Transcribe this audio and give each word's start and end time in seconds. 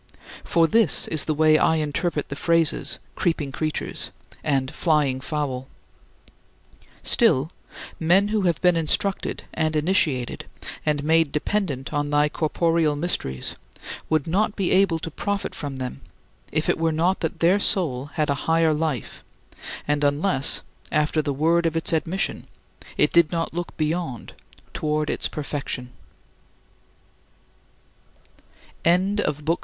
For 0.43 0.65
this 0.65 1.07
is 1.09 1.25
the 1.25 1.33
way 1.35 1.59
I 1.59 1.75
interpret 1.75 2.29
the 2.29 2.35
phrases 2.35 2.97
"creeping 3.13 3.51
creatures" 3.51 4.09
and 4.43 4.71
"flying 4.73 5.21
fowl." 5.21 5.67
Still, 7.03 7.51
men 7.99 8.29
who 8.29 8.41
have 8.41 8.59
been 8.61 8.75
instructed 8.75 9.43
and 9.53 9.75
initiated 9.75 10.45
and 10.87 11.03
made 11.03 11.31
dependent 11.31 11.93
on 11.93 12.09
thy 12.09 12.29
corporeal 12.29 12.95
mysteries 12.95 13.53
would 14.09 14.25
not 14.25 14.55
be 14.55 14.71
able 14.71 14.97
to 14.97 15.11
profit 15.11 15.53
from 15.53 15.75
them 15.75 16.01
if 16.51 16.67
it 16.67 16.79
were 16.79 16.91
not 16.91 17.19
that 17.19 17.39
their 17.39 17.59
soul 17.59 18.05
has 18.13 18.27
a 18.27 18.33
higher 18.49 18.73
life 18.73 19.23
and 19.87 20.03
unless, 20.03 20.63
after 20.91 21.21
the 21.21 21.31
word 21.31 21.67
of 21.67 21.77
its 21.77 21.93
admission, 21.93 22.47
it 22.97 23.13
did 23.13 23.31
not 23.31 23.53
look 23.53 23.77
beyond 23.77 24.33
toward 24.73 25.11
its 25.11 25.27
perfection. 25.27 25.91